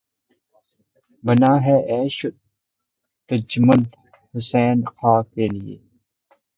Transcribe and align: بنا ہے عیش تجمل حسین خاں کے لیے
بنا 1.23 1.53
ہے 1.65 1.77
عیش 1.89 2.17
تجمل 3.29 3.81
حسین 4.33 4.77
خاں 4.95 5.19
کے 5.33 5.45
لیے 5.55 5.77